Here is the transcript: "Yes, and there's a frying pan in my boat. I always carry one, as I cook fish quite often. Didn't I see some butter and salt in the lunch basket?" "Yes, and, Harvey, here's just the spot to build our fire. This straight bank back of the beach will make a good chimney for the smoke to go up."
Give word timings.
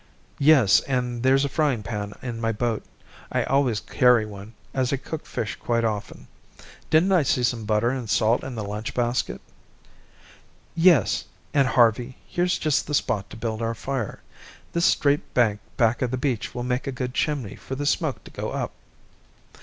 "Yes, 0.39 0.79
and 0.87 1.21
there's 1.21 1.45
a 1.45 1.47
frying 1.47 1.83
pan 1.83 2.15
in 2.23 2.41
my 2.41 2.51
boat. 2.51 2.83
I 3.31 3.43
always 3.43 3.79
carry 3.79 4.25
one, 4.25 4.55
as 4.73 4.91
I 4.91 4.95
cook 4.97 5.27
fish 5.27 5.55
quite 5.57 5.83
often. 5.83 6.27
Didn't 6.89 7.11
I 7.11 7.21
see 7.21 7.43
some 7.43 7.65
butter 7.65 7.91
and 7.91 8.09
salt 8.09 8.43
in 8.43 8.55
the 8.55 8.63
lunch 8.63 8.95
basket?" 8.95 9.39
"Yes, 10.73 11.25
and, 11.53 11.67
Harvey, 11.67 12.17
here's 12.27 12.57
just 12.57 12.87
the 12.87 12.95
spot 12.95 13.29
to 13.29 13.37
build 13.37 13.61
our 13.61 13.75
fire. 13.75 14.23
This 14.73 14.85
straight 14.85 15.35
bank 15.35 15.59
back 15.77 16.01
of 16.01 16.09
the 16.09 16.17
beach 16.17 16.55
will 16.55 16.63
make 16.63 16.87
a 16.87 16.91
good 16.91 17.13
chimney 17.13 17.53
for 17.55 17.75
the 17.75 17.85
smoke 17.85 18.23
to 18.23 18.31
go 18.31 18.49
up." 18.49 18.71